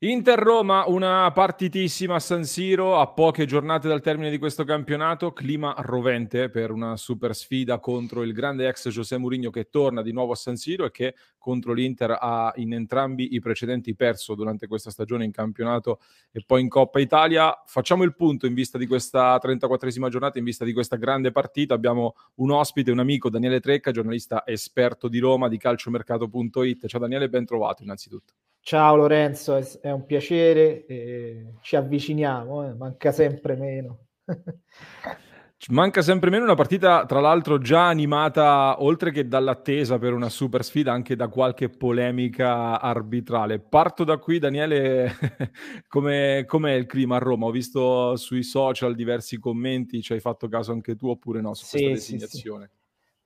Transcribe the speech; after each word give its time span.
Inter-Roma, 0.00 0.84
una 0.86 1.28
partitissima 1.32 2.14
a 2.14 2.20
San 2.20 2.44
Siro, 2.44 3.00
a 3.00 3.08
poche 3.08 3.46
giornate 3.46 3.88
dal 3.88 4.00
termine 4.00 4.30
di 4.30 4.38
questo 4.38 4.62
campionato, 4.62 5.32
clima 5.32 5.74
rovente 5.78 6.50
per 6.50 6.70
una 6.70 6.96
super 6.96 7.34
sfida 7.34 7.80
contro 7.80 8.22
il 8.22 8.32
grande 8.32 8.68
ex 8.68 8.90
José 8.90 9.18
Mourinho 9.18 9.50
che 9.50 9.68
torna 9.68 10.00
di 10.00 10.12
nuovo 10.12 10.30
a 10.30 10.36
San 10.36 10.54
Siro 10.54 10.84
e 10.84 10.92
che 10.92 11.16
contro 11.36 11.72
l'Inter 11.72 12.16
ha 12.16 12.52
in 12.58 12.74
entrambi 12.74 13.34
i 13.34 13.40
precedenti 13.40 13.96
perso 13.96 14.36
durante 14.36 14.68
questa 14.68 14.92
stagione 14.92 15.24
in 15.24 15.32
campionato 15.32 15.98
e 16.30 16.44
poi 16.46 16.60
in 16.60 16.68
Coppa 16.68 17.00
Italia. 17.00 17.60
Facciamo 17.66 18.04
il 18.04 18.14
punto 18.14 18.46
in 18.46 18.54
vista 18.54 18.78
di 18.78 18.86
questa 18.86 19.36
34esima 19.42 20.08
giornata, 20.10 20.38
in 20.38 20.44
vista 20.44 20.64
di 20.64 20.72
questa 20.72 20.94
grande 20.94 21.32
partita. 21.32 21.74
Abbiamo 21.74 22.14
un 22.36 22.52
ospite, 22.52 22.92
un 22.92 23.00
amico, 23.00 23.30
Daniele 23.30 23.58
Trecca, 23.58 23.90
giornalista 23.90 24.46
esperto 24.46 25.08
di 25.08 25.18
Roma, 25.18 25.48
di 25.48 25.58
calciomercato.it. 25.58 26.86
Ciao 26.86 27.00
Daniele, 27.00 27.28
ben 27.28 27.44
trovato 27.44 27.82
innanzitutto. 27.82 28.34
Ciao 28.68 28.96
Lorenzo, 28.96 29.56
è, 29.80 29.90
un 29.90 30.04
piacere, 30.04 30.84
eh, 30.84 31.54
ci 31.62 31.74
avviciniamo, 31.74 32.68
eh, 32.68 32.74
manca 32.74 33.12
sempre 33.12 33.56
meno. 33.56 34.08
Manca 35.70 36.02
sempre 36.02 36.28
meno 36.28 36.44
una 36.44 36.54
partita, 36.54 37.06
tra 37.06 37.18
l'altro, 37.20 37.56
già 37.58 37.88
animata, 37.88 38.82
oltre 38.82 39.10
che 39.10 39.26
dall'attesa 39.26 39.98
per 39.98 40.12
una 40.12 40.28
super 40.28 40.62
sfida, 40.62 40.92
anche 40.92 41.16
da 41.16 41.28
qualche 41.28 41.70
polemica 41.70 42.78
arbitrale. 42.78 43.58
Parto 43.58 44.04
da 44.04 44.18
qui, 44.18 44.38
Daniele, 44.38 45.14
come 45.88 46.44
è 46.46 46.76
il 46.76 46.84
clima 46.84 47.16
a 47.16 47.20
Roma? 47.20 47.46
Ho 47.46 47.50
visto 47.50 48.16
sui 48.16 48.42
social 48.42 48.94
diversi 48.94 49.38
commenti, 49.38 50.02
ci 50.02 50.12
hai 50.12 50.20
fatto 50.20 50.46
caso 50.46 50.72
anche 50.72 50.94
tu 50.94 51.08
oppure 51.08 51.40
no 51.40 51.54
su 51.54 51.64
Sì, 51.64 51.78
questa 51.78 51.88
sì, 51.88 51.94
designazione? 52.18 52.70
sì. 52.70 52.76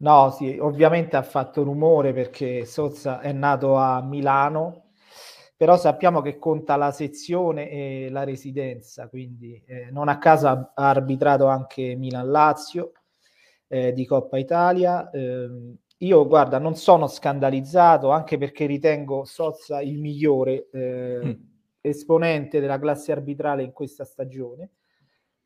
No, 0.03 0.31
sì, 0.31 0.57
ovviamente 0.61 1.17
ha 1.17 1.23
fatto 1.23 1.65
rumore 1.65 2.13
perché 2.13 2.65
Sozza 2.65 3.21
è 3.21 3.33
nato 3.33 3.77
a 3.77 4.01
Milano, 4.03 4.82
però 5.57 5.77
sappiamo 5.77 6.21
che 6.23 6.39
conta 6.39 6.77
la 6.77 6.91
sezione 6.91 7.71
e 7.71 8.09
la 8.11 8.25
residenza, 8.25 9.09
quindi 9.09 9.63
eh, 9.67 9.91
non 9.91 10.09
a 10.09 10.19
caso 10.19 10.49
ha 10.49 10.73
arbitrato 10.75 11.47
anche 11.47 11.95
Milan-Lazio 11.95 12.93
eh, 13.69 13.93
di 13.93 14.05
Coppa 14.07 14.39
Italia. 14.39 15.11
Ehm, 15.11 15.77
io, 15.99 16.27
guarda, 16.27 16.59
non 16.59 16.75
sono 16.75 17.07
scandalizzato, 17.07 18.11
anche 18.11 18.37
perché 18.37 18.67
ritengo 18.67 19.25
Sozza 19.25 19.81
il 19.81 19.99
migliore 20.01 20.69
eh, 20.73 21.21
Mm. 21.25 21.31
esponente 21.81 22.61
della 22.61 22.79
classe 22.79 23.13
arbitrale 23.13 23.63
in 23.63 23.73
questa 23.73 24.05
stagione. 24.05 24.71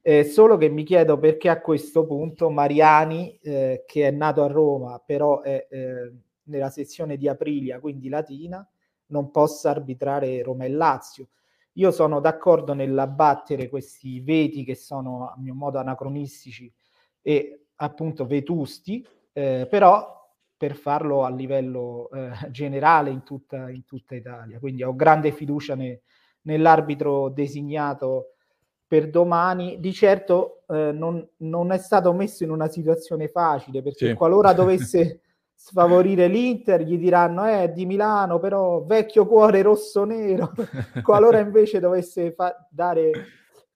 Eh, 0.00 0.22
solo 0.24 0.56
che 0.56 0.68
mi 0.68 0.84
chiedo 0.84 1.18
perché 1.18 1.48
a 1.48 1.60
questo 1.60 2.06
punto 2.06 2.48
Mariani, 2.50 3.38
eh, 3.42 3.84
che 3.86 4.06
è 4.06 4.10
nato 4.10 4.42
a 4.42 4.46
Roma, 4.46 5.02
però 5.04 5.40
è 5.42 5.66
eh, 5.68 6.12
nella 6.44 6.70
sezione 6.70 7.16
di 7.16 7.26
Aprilia, 7.28 7.80
quindi 7.80 8.08
latina, 8.08 8.66
non 9.08 9.30
possa 9.30 9.70
arbitrare 9.70 10.42
Roma 10.42 10.64
e 10.64 10.70
Lazio. 10.70 11.28
Io 11.74 11.90
sono 11.90 12.20
d'accordo 12.20 12.72
nell'abbattere 12.72 13.68
questi 13.68 14.20
veti 14.20 14.64
che 14.64 14.74
sono 14.74 15.28
a 15.28 15.34
mio 15.38 15.54
modo 15.54 15.78
anacronistici 15.78 16.72
e 17.20 17.66
appunto 17.76 18.26
vetusti, 18.26 19.06
eh, 19.32 19.66
però 19.68 20.14
per 20.56 20.74
farlo 20.74 21.24
a 21.24 21.30
livello 21.30 22.08
eh, 22.10 22.50
generale 22.50 23.10
in 23.10 23.22
tutta, 23.22 23.68
in 23.68 23.84
tutta 23.84 24.14
Italia. 24.14 24.58
Quindi 24.58 24.82
ho 24.82 24.94
grande 24.94 25.32
fiducia 25.32 25.74
ne- 25.74 26.00
nell'arbitro 26.42 27.28
designato 27.28 28.36
per 28.86 29.10
domani. 29.10 29.78
Di 29.78 29.92
certo 29.92 30.62
eh, 30.68 30.92
non, 30.92 31.26
non 31.38 31.72
è 31.72 31.78
stato 31.78 32.12
messo 32.14 32.42
in 32.44 32.50
una 32.50 32.68
situazione 32.68 33.28
facile 33.28 33.82
perché 33.82 34.08
Sì. 34.08 34.14
qualora 34.14 34.52
dovesse 34.54 35.20
sfavorire 35.58 36.28
l'Inter 36.28 36.82
gli 36.82 36.98
diranno 36.98 37.46
eh, 37.46 37.62
è 37.62 37.72
di 37.72 37.86
Milano 37.86 38.38
però 38.38 38.84
vecchio 38.84 39.26
cuore 39.26 39.62
rosso-nero. 39.62 40.52
Qualora 41.02 41.38
invece 41.40 41.80
dovesse 41.80 42.32
fa- 42.32 42.54
dare 42.70 43.10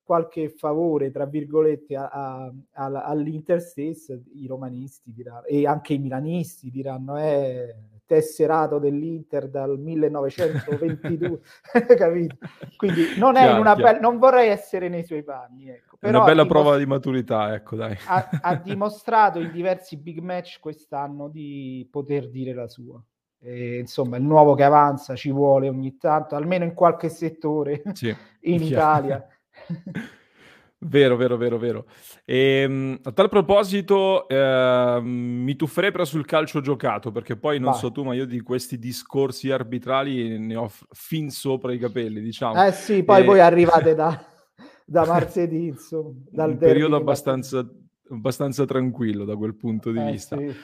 qualche 0.02 0.50
favore 0.50 1.10
tra 1.10 1.24
virgolette 1.24 1.96
a- 1.96 2.08
a- 2.08 2.52
al- 2.72 2.96
all'Inter 2.96 3.60
stesso 3.60 4.20
i 4.34 4.46
romanisti 4.46 5.12
diranno, 5.12 5.44
e 5.46 5.66
anche 5.66 5.94
i 5.94 5.98
milanisti 5.98 6.70
diranno 6.70 7.16
è 7.16 7.74
tesserato 8.15 8.81
dell'Inter 8.81 9.48
dal 9.48 9.78
1922 9.78 11.38
capito? 11.97 12.37
quindi 12.76 13.04
non, 13.16 13.37
è 13.37 13.43
Chiaro, 13.43 13.60
una 13.60 13.76
be- 13.76 14.00
non 14.00 14.19
vorrei 14.19 14.48
essere 14.48 14.88
nei 14.88 15.04
suoi 15.04 15.22
panni 15.22 15.69
ecco. 15.69 15.97
È 16.00 16.09
una 16.09 16.19
Però 16.19 16.25
bella 16.25 16.47
prova 16.47 16.76
dimos- 16.76 16.78
di 16.78 16.87
maturità, 16.87 17.54
ecco 17.54 17.76
dai. 17.76 17.97
ha, 18.09 18.28
ha 18.43 18.54
dimostrato 18.62 19.38
in 19.38 19.53
diversi 19.53 19.97
big 19.97 20.19
match 20.19 20.59
quest'anno 20.59 21.28
di 21.28 21.87
poter 21.91 22.28
dire 22.31 22.53
la 22.53 22.66
sua. 22.66 23.00
E, 23.38 23.78
insomma, 23.78 24.16
il 24.16 24.25
nuovo 24.25 24.54
che 24.54 24.65
avanza 24.65 25.15
ci 25.15 25.31
vuole 25.31 25.69
ogni 25.69 25.97
tanto, 25.97 26.34
almeno 26.37 26.65
in 26.65 26.75
qualche 26.75 27.09
settore 27.10 27.82
Sì, 27.92 28.09
in. 28.42 28.62
Italia. 28.62 29.25
Vero, 30.82 31.16
vero, 31.16 31.36
vero, 31.36 31.58
vero. 31.58 31.86
Ehm, 32.24 32.98
a 33.02 33.12
tal 33.12 33.28
proposito, 33.28 34.26
ehm, 34.26 35.04
mi 35.04 35.54
tufferei 35.54 35.91
però 35.91 36.06
sul 36.06 36.24
calcio 36.24 36.62
giocato, 36.62 37.10
perché 37.12 37.36
poi 37.36 37.58
non 37.60 37.72
Vai. 37.72 37.80
so 37.80 37.92
tu, 37.92 38.02
ma 38.02 38.14
io 38.14 38.24
di 38.24 38.41
questi 38.41 38.78
discorsi 38.78 39.50
arbitrali 39.50 40.38
ne 40.38 40.56
ho 40.56 40.70
fin 40.92 41.28
sopra 41.30 41.74
i 41.74 41.78
capelli, 41.78 42.22
diciamo. 42.22 42.64
Eh 42.64 42.72
sì, 42.72 43.02
poi 43.02 43.20
Eh, 43.20 43.24
voi 43.26 43.41
arrivate 43.44 43.94
da, 43.94 44.24
da 44.86 45.04
martedì, 45.04 45.66
insomma, 45.66 46.14
dal 46.30 46.52
un 46.52 46.58
periodo 46.58 46.97
abbastanza, 46.97 47.68
abbastanza 48.08 48.64
tranquillo 48.64 49.26
da 49.26 49.36
quel 49.36 49.54
punto 49.56 49.91
di 49.91 49.98
Eh 49.98 50.12
vista. 50.12 50.36
sì. 50.36 50.56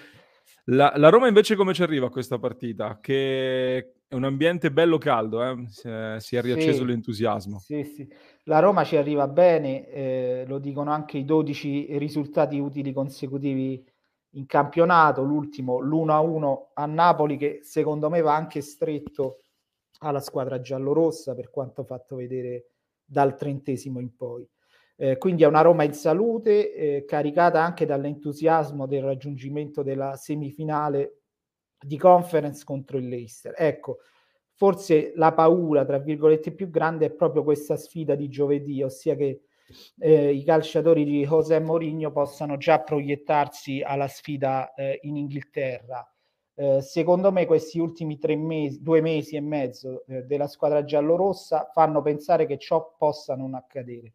La, 0.69 0.93
la 0.97 1.09
Roma 1.10 1.28
invece 1.28 1.54
come 1.54 1.75
ci 1.75 1.82
arriva 1.82 2.06
a 2.06 2.10
questa 2.10 2.38
partita? 2.38 2.99
Che 3.00 3.93
è 4.09 4.15
un 4.15 4.25
ambiente 4.25 4.72
bello 4.72 4.99
caldo, 4.99 5.43
eh? 5.44 5.66
si, 5.69 5.88
è, 5.88 6.16
si 6.19 6.37
è 6.37 6.41
riacceso 6.43 6.78
Sì. 6.81 6.87
l'entusiasmo. 6.87 7.59
Sì, 7.59 7.84
sì. 7.84 8.09
La 8.44 8.59
Roma 8.59 8.84
ci 8.84 8.97
arriva 8.97 9.28
bene, 9.28 9.88
eh, 9.88 10.44
lo 10.47 10.59
dicono 10.59 10.91
anche 10.91 11.19
i 11.19 11.25
12 11.25 11.99
risultati 11.99 12.59
utili 12.59 12.93
consecutivi 12.93 13.84
in 14.31 14.47
campionato, 14.47 15.22
l'ultimo 15.22 15.78
l'1-1 15.81 16.71
a 16.75 16.87
Napoli 16.87 17.37
che 17.37 17.60
secondo 17.62 18.10
me 18.10 18.21
va 18.21 18.34
anche 18.34 18.60
stretto 18.60 19.41
alla 20.00 20.21
squadra 20.21 20.60
giallorossa 20.60 21.34
per 21.34 21.51
quanto 21.51 21.84
fatto 21.84 22.16
vedere 22.16 22.66
dal 23.04 23.36
trentesimo 23.36 23.98
in 24.01 24.15
poi. 24.15 24.47
Eh, 24.98 25.19
quindi 25.19 25.43
è 25.43 25.47
una 25.47 25.60
Roma 25.60 25.84
in 25.84 25.93
salute, 25.93 26.72
eh, 26.75 27.04
caricata 27.04 27.63
anche 27.63 27.84
dall'entusiasmo 27.84 28.87
del 28.87 29.03
raggiungimento 29.03 29.83
della 29.83 30.16
semifinale 30.16 31.21
di 31.78 31.98
conference 31.98 32.65
contro 32.65 32.97
il 32.97 33.09
Leicester. 33.09 33.54
Ecco, 33.57 33.98
forse 34.54 35.13
la 35.16 35.33
paura, 35.33 35.84
tra 35.84 35.98
virgolette, 35.98 36.53
più 36.53 36.71
grande 36.71 37.07
è 37.07 37.10
proprio 37.10 37.45
questa 37.45 37.77
sfida 37.77 38.15
di 38.15 38.28
giovedì, 38.28 38.83
ossia 38.83 39.15
che 39.15 39.43
eh, 39.98 40.33
i 40.33 40.45
calciatori 40.45 41.04
di 41.04 41.27
José 41.27 41.60
Mourinho 41.60 42.10
possano 42.10 42.57
già 42.57 42.81
proiettarsi 42.81 43.83
alla 43.83 44.09
sfida 44.09 44.72
eh, 44.75 44.99
in 45.03 45.16
Inghilterra. 45.16 46.09
Eh, 46.59 46.81
secondo 46.81 47.31
me 47.31 47.45
questi 47.45 47.78
ultimi 47.78 48.19
mesi, 48.37 48.81
due 48.81 49.03
mesi 49.03 49.37
e 49.37 49.42
mezzo 49.42 50.07
eh, 50.07 50.22
della 50.22 50.47
squadra 50.47 50.84
giallorossa 50.84 51.69
fanno 51.71 52.01
pensare 52.01 52.47
che 52.47 52.57
ciò 52.57 52.95
possa 52.97 53.37
non 53.37 53.53
accadere, 53.53 54.15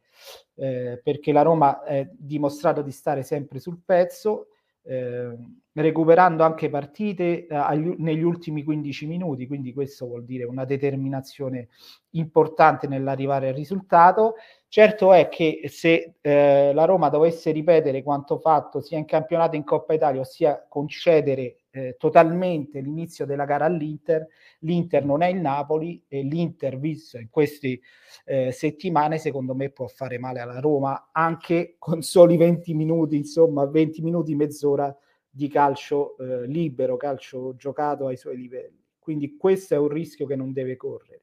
eh, 0.56 1.00
perché 1.04 1.32
la 1.32 1.42
Roma 1.42 1.82
ha 1.84 2.08
dimostrato 2.12 2.82
di 2.82 2.92
stare 2.92 3.24
sempre 3.24 3.60
sul 3.60 3.80
pezzo, 3.84 4.48
eh, 4.84 5.38
recuperando 5.74 6.44
anche 6.44 6.70
partite 6.70 7.46
eh, 7.46 7.56
agli, 7.56 7.96
negli 7.98 8.24
ultimi 8.24 8.64
15 8.64 9.06
minuti, 9.06 9.48
quindi 9.48 9.74
questo 9.74 10.08
vuol 10.08 10.26
dire 10.26 10.44
una 10.44 10.66
determinazione 10.66 11.70
importante 12.12 12.88
nell'arrivare 12.88 13.50
al 13.50 13.54
risultato. 13.54 14.36
Certo 14.68 15.14
è 15.14 15.30
che 15.30 15.62
se 15.68 16.16
eh, 16.22 16.72
la 16.74 16.86
Roma 16.86 17.10
dovesse 17.10 17.52
ripetere 17.52 18.04
quanto 18.04 18.40
fatto 18.40 18.82
sia 18.82 18.98
in 18.98 19.06
campionato 19.06 19.56
in 19.56 19.64
Coppa 19.64 19.94
Italia, 19.94 20.22
ossia 20.22 20.66
concedere 20.68 21.58
eh, 21.72 21.96
totalmente 21.98 22.82
l'inizio 22.82 23.26
della 23.26 23.46
gara 23.46 23.66
all'Inter, 23.66 24.28
l'Inter 24.60 25.06
non 25.06 25.22
è 25.22 25.28
il 25.28 25.40
Napoli 25.40 26.04
e 26.08 26.22
l'Inter, 26.22 26.78
visto 26.78 27.18
in 27.18 27.30
queste 27.30 27.80
eh, 28.26 28.52
settimane, 28.52 29.18
secondo 29.18 29.56
me 29.56 29.70
può 29.70 29.88
fare 29.88 30.20
male 30.20 30.40
alla 30.42 30.60
Roma 30.60 31.10
anche 31.12 31.76
con 31.80 32.02
soli 32.02 32.38
20 32.38 32.74
minuti, 32.74 33.16
insomma 33.16 33.66
20 33.66 34.02
minuti, 34.02 34.36
mezz'ora 34.36 34.96
di 35.30 35.48
calcio 35.48 36.18
eh, 36.18 36.46
libero, 36.46 36.98
calcio 36.98 37.56
giocato 37.56 38.08
ai 38.08 38.18
suoi 38.18 38.38
livelli. 38.38 38.84
Quindi 39.00 39.38
questo 39.38 39.74
è 39.74 39.78
un 39.78 39.88
rischio 39.88 40.26
che 40.26 40.36
non 40.36 40.52
deve 40.52 40.76
correre, 40.76 41.22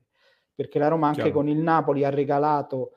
perché 0.54 0.78
la 0.78 0.88
Roma 0.88 1.08
anche 1.08 1.20
Chiaro. 1.20 1.36
con 1.36 1.48
il 1.48 1.58
Napoli 1.58 2.04
ha 2.04 2.10
regalato 2.10 2.92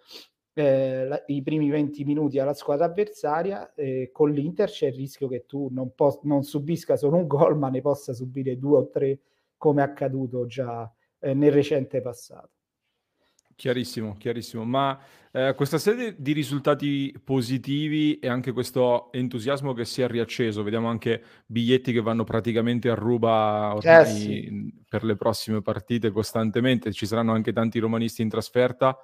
eh, 0.53 1.06
la, 1.06 1.24
i 1.27 1.42
primi 1.42 1.69
20 1.69 2.03
minuti 2.03 2.39
alla 2.39 2.53
squadra 2.53 2.86
avversaria, 2.86 3.74
eh, 3.74 4.09
con 4.12 4.31
l'Inter 4.31 4.69
c'è 4.69 4.88
il 4.88 4.95
rischio 4.95 5.27
che 5.27 5.45
tu 5.45 5.69
non, 5.71 5.94
pos- 5.95 6.21
non 6.24 6.44
subisca 6.44 6.95
solo 6.95 7.18
un 7.18 7.27
gol, 7.27 7.57
ma 7.57 7.69
ne 7.69 7.81
possa 7.81 8.13
subire 8.13 8.57
due 8.57 8.77
o 8.77 8.89
tre, 8.89 9.19
come 9.57 9.81
è 9.81 9.86
accaduto 9.86 10.45
già 10.45 10.92
eh, 11.19 11.33
nel 11.33 11.51
recente 11.51 12.01
passato. 12.01 12.50
Chiarissimo, 13.56 14.15
chiarissimo. 14.18 14.65
Ma 14.65 15.00
eh, 15.31 15.53
questa 15.56 15.77
serie 15.77 16.15
di 16.18 16.31
risultati 16.31 17.13
positivi 17.24 18.18
e 18.18 18.27
anche 18.27 18.54
questo 18.54 19.12
entusiasmo 19.12 19.74
che 19.74 19.86
si 19.86 20.01
è 20.01 20.07
riacceso, 20.07 20.63
vediamo 20.63 20.89
anche 20.89 21.21
biglietti 21.45 21.94
che 21.94 22.01
vanno 22.01 22.24
praticamente 22.24 22.89
a 22.89 22.95
ruba 22.95 23.75
ormai 23.75 24.01
eh 24.01 24.06
sì. 24.06 24.74
per 24.89 25.04
le 25.04 25.15
prossime 25.15 25.62
partite 25.62 26.09
costantemente, 26.09 26.92
ci 26.92 27.06
saranno 27.06 27.33
anche 27.33 27.54
tanti 27.54 27.77
romanisti 27.77 28.24
in 28.24 28.30
trasferta. 28.30 28.97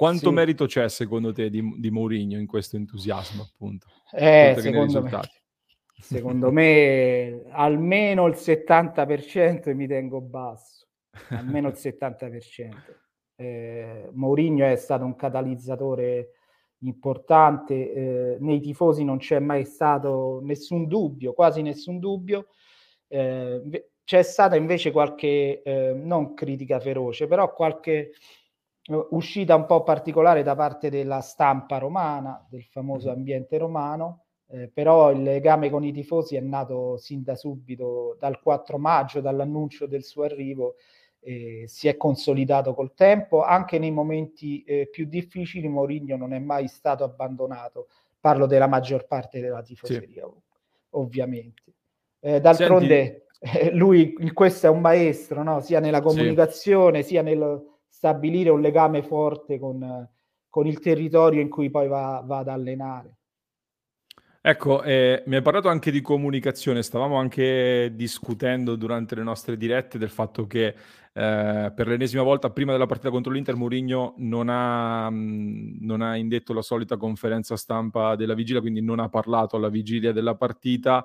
Quanto 0.00 0.30
sì. 0.30 0.34
merito 0.34 0.64
c'è 0.64 0.88
secondo 0.88 1.30
te 1.30 1.50
di, 1.50 1.74
di 1.76 1.90
Mourinho 1.90 2.38
in 2.38 2.46
questo 2.46 2.76
entusiasmo, 2.76 3.42
appunto? 3.42 3.86
Eh, 4.12 4.54
secondo 4.56 5.02
me, 5.02 5.20
secondo 6.00 6.50
me 6.50 7.42
almeno 7.50 8.26
il 8.26 8.32
70% 8.34 9.74
mi 9.74 9.86
tengo 9.86 10.22
basso, 10.22 10.86
almeno 11.28 11.68
il 11.68 11.74
70%. 11.76 12.70
Eh, 13.36 14.08
Mourinho 14.12 14.64
è 14.64 14.76
stato 14.76 15.04
un 15.04 15.14
catalizzatore 15.16 16.30
importante, 16.78 17.92
eh, 17.92 18.36
nei 18.40 18.60
tifosi 18.60 19.04
non 19.04 19.18
c'è 19.18 19.38
mai 19.38 19.66
stato 19.66 20.40
nessun 20.42 20.86
dubbio, 20.86 21.34
quasi 21.34 21.60
nessun 21.60 21.98
dubbio. 21.98 22.46
Eh, 23.06 23.90
c'è 24.02 24.22
stata 24.22 24.56
invece 24.56 24.92
qualche, 24.92 25.60
eh, 25.62 25.92
non 25.92 26.32
critica 26.32 26.80
feroce, 26.80 27.26
però 27.26 27.52
qualche 27.52 28.12
uscita 29.10 29.54
un 29.54 29.66
po' 29.66 29.82
particolare 29.82 30.42
da 30.42 30.54
parte 30.54 30.90
della 30.90 31.20
stampa 31.20 31.78
romana, 31.78 32.44
del 32.48 32.64
famoso 32.64 33.10
ambiente 33.10 33.58
romano, 33.58 34.24
eh, 34.48 34.68
però 34.68 35.12
il 35.12 35.22
legame 35.22 35.70
con 35.70 35.84
i 35.84 35.92
tifosi 35.92 36.36
è 36.36 36.40
nato 36.40 36.96
sin 36.96 37.22
da 37.22 37.36
subito, 37.36 38.16
dal 38.18 38.40
4 38.40 38.78
maggio, 38.78 39.20
dall'annuncio 39.20 39.86
del 39.86 40.02
suo 40.02 40.24
arrivo, 40.24 40.74
eh, 41.20 41.64
si 41.66 41.86
è 41.86 41.96
consolidato 41.96 42.74
col 42.74 42.94
tempo, 42.94 43.42
anche 43.44 43.78
nei 43.78 43.90
momenti 43.90 44.62
eh, 44.64 44.88
più 44.90 45.06
difficili 45.06 45.68
Mourinho 45.68 46.16
non 46.16 46.32
è 46.32 46.38
mai 46.38 46.66
stato 46.66 47.04
abbandonato, 47.04 47.88
parlo 48.18 48.46
della 48.46 48.66
maggior 48.66 49.06
parte 49.06 49.40
della 49.40 49.62
tifoseria 49.62 50.24
sì. 50.24 50.56
ovviamente. 50.90 51.62
Eh, 52.18 52.40
d'altronde 52.40 53.26
Senti... 53.38 53.70
lui, 53.76 54.14
questo 54.32 54.66
è 54.66 54.70
un 54.70 54.80
maestro, 54.80 55.42
no? 55.42 55.60
sia 55.60 55.78
nella 55.80 56.00
comunicazione, 56.00 57.02
sì. 57.02 57.10
sia 57.10 57.22
nel 57.22 57.69
stabilire 58.00 58.48
un 58.48 58.62
legame 58.62 59.02
forte 59.02 59.58
con, 59.58 60.08
con 60.48 60.66
il 60.66 60.80
territorio 60.80 61.42
in 61.42 61.50
cui 61.50 61.68
poi 61.68 61.86
va, 61.86 62.22
va 62.24 62.38
ad 62.38 62.48
allenare. 62.48 63.18
Ecco, 64.40 64.82
eh, 64.82 65.22
mi 65.26 65.36
hai 65.36 65.42
parlato 65.42 65.68
anche 65.68 65.90
di 65.90 66.00
comunicazione, 66.00 66.82
stavamo 66.82 67.16
anche 67.16 67.92
discutendo 67.94 68.74
durante 68.76 69.16
le 69.16 69.22
nostre 69.22 69.58
dirette 69.58 69.98
del 69.98 70.08
fatto 70.08 70.46
che 70.46 70.68
eh, 70.68 71.72
per 71.74 71.86
l'ennesima 71.86 72.22
volta 72.22 72.48
prima 72.48 72.72
della 72.72 72.86
partita 72.86 73.10
contro 73.10 73.32
l'Inter 73.32 73.56
Mourinho 73.56 74.14
non 74.16 74.48
ha, 74.48 75.10
mh, 75.10 75.80
non 75.82 76.00
ha 76.00 76.16
indetto 76.16 76.54
la 76.54 76.62
solita 76.62 76.96
conferenza 76.96 77.54
stampa 77.58 78.16
della 78.16 78.32
vigilia, 78.32 78.62
quindi 78.62 78.80
non 78.80 78.98
ha 78.98 79.10
parlato 79.10 79.56
alla 79.56 79.68
vigilia 79.68 80.12
della 80.12 80.36
partita 80.36 81.04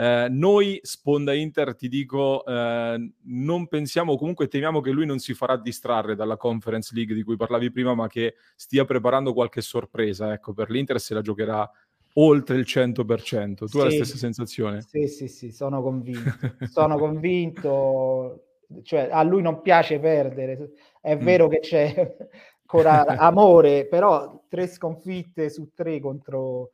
eh, 0.00 0.28
noi, 0.30 0.80
sponda 0.82 1.34
Inter, 1.34 1.76
ti 1.76 1.86
dico, 1.86 2.42
eh, 2.46 3.12
non 3.24 3.66
pensiamo, 3.66 4.16
comunque 4.16 4.48
temiamo 4.48 4.80
che 4.80 4.92
lui 4.92 5.04
non 5.04 5.18
si 5.18 5.34
farà 5.34 5.58
distrarre 5.58 6.14
dalla 6.14 6.38
Conference 6.38 6.94
League 6.94 7.14
di 7.14 7.22
cui 7.22 7.36
parlavi 7.36 7.70
prima, 7.70 7.94
ma 7.94 8.08
che 8.08 8.36
stia 8.56 8.86
preparando 8.86 9.34
qualche 9.34 9.60
sorpresa. 9.60 10.32
Ecco, 10.32 10.54
per 10.54 10.70
l'Inter 10.70 10.98
se 10.98 11.12
la 11.12 11.20
giocherà 11.20 11.70
oltre 12.14 12.56
il 12.56 12.64
100%. 12.66 13.54
Tu 13.54 13.66
sì, 13.66 13.76
hai 13.76 13.84
la 13.84 13.90
stessa 13.90 14.16
sensazione? 14.16 14.80
Sì, 14.80 15.06
sì, 15.06 15.28
sì, 15.28 15.50
sono 15.52 15.82
convinto. 15.82 16.30
sono 16.72 16.96
convinto, 16.96 18.44
cioè 18.82 19.10
a 19.12 19.22
lui 19.22 19.42
non 19.42 19.60
piace 19.60 19.98
perdere. 19.98 20.70
È 20.98 21.14
mm. 21.14 21.18
vero 21.18 21.46
che 21.48 21.58
c'è 21.58 22.16
ancora 22.64 23.04
amore, 23.18 23.86
però 23.86 24.44
tre 24.48 24.66
sconfitte 24.66 25.50
su 25.50 25.72
tre 25.74 26.00
contro 26.00 26.70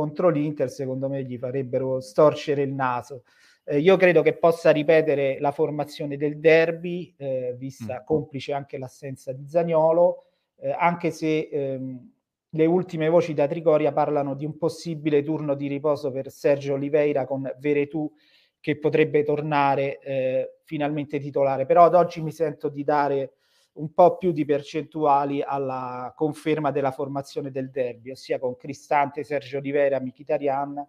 contro 0.00 0.30
l'Inter, 0.30 0.70
secondo 0.70 1.10
me 1.10 1.22
gli 1.24 1.36
farebbero 1.36 2.00
storcere 2.00 2.62
il 2.62 2.72
naso. 2.72 3.24
Eh, 3.64 3.80
io 3.80 3.98
credo 3.98 4.22
che 4.22 4.32
possa 4.32 4.70
ripetere 4.70 5.38
la 5.40 5.52
formazione 5.52 6.16
del 6.16 6.40
derby, 6.40 7.14
eh, 7.18 7.54
vista 7.58 8.00
mm. 8.00 8.04
complice 8.06 8.54
anche 8.54 8.78
l'assenza 8.78 9.30
di 9.32 9.46
Zagnolo, 9.46 10.24
eh, 10.56 10.70
anche 10.70 11.10
se 11.10 11.50
ehm, 11.52 12.12
le 12.48 12.66
ultime 12.66 13.10
voci 13.10 13.34
da 13.34 13.46
Trigoria 13.46 13.92
parlano 13.92 14.34
di 14.34 14.46
un 14.46 14.56
possibile 14.56 15.22
turno 15.22 15.54
di 15.54 15.68
riposo 15.68 16.10
per 16.10 16.30
Sergio 16.30 16.72
Oliveira 16.72 17.26
con 17.26 17.54
Veretù 17.58 18.10
che 18.58 18.78
potrebbe 18.78 19.22
tornare 19.22 19.98
eh, 19.98 20.60
finalmente 20.64 21.18
titolare. 21.18 21.66
Però 21.66 21.84
ad 21.84 21.94
oggi 21.94 22.22
mi 22.22 22.32
sento 22.32 22.70
di 22.70 22.84
dare 22.84 23.34
un 23.72 23.92
po' 23.92 24.16
più 24.16 24.32
di 24.32 24.44
percentuali 24.44 25.42
alla 25.42 26.12
conferma 26.16 26.70
della 26.70 26.90
formazione 26.90 27.50
del 27.50 27.70
derby, 27.70 28.10
ossia 28.10 28.38
con 28.38 28.56
Cristante, 28.56 29.24
Sergio 29.24 29.58
Olivera, 29.58 30.00
Mkhitaryan 30.00 30.86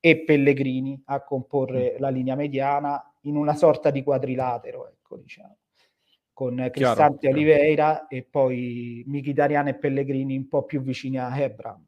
e 0.00 0.24
Pellegrini 0.24 1.00
a 1.06 1.22
comporre 1.22 1.94
mm. 1.94 2.00
la 2.00 2.08
linea 2.08 2.34
mediana 2.34 3.14
in 3.22 3.36
una 3.36 3.54
sorta 3.54 3.90
di 3.90 4.02
quadrilatero, 4.02 4.88
ecco, 4.88 5.16
diciamo, 5.16 5.58
con 6.32 6.68
Cristante 6.72 7.28
e 7.28 7.30
Oliveira 7.30 8.06
e 8.08 8.26
poi 8.28 9.04
Mkhitaryan 9.06 9.68
e 9.68 9.74
Pellegrini 9.74 10.36
un 10.36 10.48
po' 10.48 10.64
più 10.64 10.80
vicini 10.80 11.18
a 11.18 11.36
Hebram. 11.38 11.86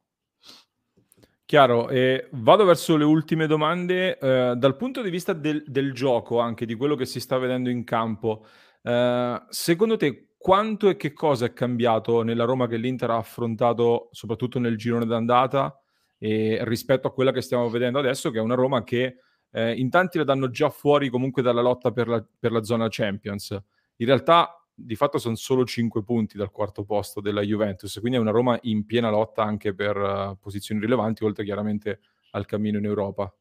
Chiaro, 1.47 1.90
eh, 1.90 2.28
vado 2.33 2.64
verso 2.64 2.97
le 2.97 3.04
ultime 3.04 3.47
domande. 3.47 4.19
Eh, 4.19 4.54
dal 4.57 4.76
punto 4.76 5.02
di 5.02 5.11
vista 5.11 5.33
del, 5.35 5.62
del, 5.66 5.92
gioco, 5.92 6.38
anche 6.38 6.64
di 6.64 6.75
quello 6.75 6.95
che 6.95 7.04
si 7.04 7.21
sta 7.21 7.37
vedendo 7.37 7.69
in 7.69 7.85
campo, 7.85 8.47
eh, 8.83 9.42
secondo 9.50 9.97
te 9.97 10.34
quanto 10.45 10.91
e 10.91 10.97
che 10.99 11.15
cosa 11.15 11.47
è 11.47 11.55
cambiato 11.55 12.21
nella 12.21 12.45
Roma 12.45 12.67
che 12.67 12.77
l'Inter 12.77 13.09
ha 13.09 13.17
affrontato 13.17 14.11
soprattutto 14.13 14.59
nel 14.59 14.77
girone 14.77 15.07
d'andata 15.07 15.81
rispetto 16.19 17.09
a 17.09 17.15
quella 17.15 17.33
che 17.33 17.41
stiamo 17.41 17.71
vedendo 17.71 17.99
adesso, 17.99 18.31
che 18.31 18.41
è 18.41 18.43
una 18.43 18.55
Roma 18.55 18.85
che 18.85 19.17
eh, 19.51 19.73
in 19.73 19.89
tanti 19.89 20.19
la 20.19 20.25
danno 20.25 20.51
già 20.51 20.69
fuori 20.69 21.09
comunque 21.09 21.41
dalla 21.41 21.63
lotta 21.63 21.93
per 21.93 22.09
la, 22.09 22.23
per 22.39 22.53
la 22.53 22.63
zona 22.63 22.89
Champions. 22.91 23.53
In 23.97 24.07
realtà 24.07 24.63
di 24.75 24.95
fatto 24.97 25.17
sono 25.17 25.35
solo 25.35 25.65
5 25.65 26.03
punti 26.03 26.37
dal 26.37 26.51
quarto 26.51 26.85
posto 26.85 27.23
della 27.23 27.41
Juventus, 27.41 27.97
quindi 27.99 28.19
è 28.19 28.21
una 28.21 28.31
Roma 28.31 28.59
in 28.65 28.85
piena 28.85 29.09
lotta 29.09 29.43
anche 29.43 29.75
per 29.75 29.97
uh, 29.97 30.37
posizioni 30.39 30.79
rilevanti, 30.79 31.25
oltre 31.25 31.45
chiaramente 31.45 32.01
al 32.33 32.45
cammino 32.45 32.77
in 32.77 32.85
Europa. 32.85 33.35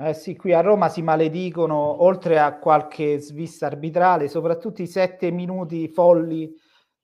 Eh 0.00 0.14
sì, 0.14 0.36
qui 0.36 0.52
a 0.52 0.60
Roma 0.60 0.88
si 0.88 1.02
maledicono, 1.02 2.04
oltre 2.04 2.38
a 2.38 2.56
qualche 2.58 3.18
svista 3.18 3.66
arbitrale, 3.66 4.28
soprattutto 4.28 4.80
i 4.80 4.86
sette 4.86 5.32
minuti 5.32 5.88
folli 5.88 6.54